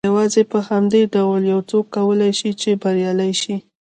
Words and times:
يوازې 0.09 0.41
په 0.51 0.59
همدې 0.69 1.01
ډول 1.15 1.41
يو 1.53 1.59
څوک 1.69 1.85
کولای 1.95 2.31
شي 2.39 2.51
چې 2.61 2.69
بريالی 2.81 3.31
شي. 3.41 3.55